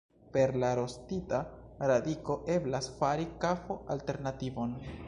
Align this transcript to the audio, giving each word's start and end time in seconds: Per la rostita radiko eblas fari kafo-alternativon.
Per 0.35 0.45
la 0.61 0.69
rostita 0.79 1.41
radiko 1.91 2.39
eblas 2.57 2.89
fari 3.03 3.31
kafo-alternativon. 3.47 4.79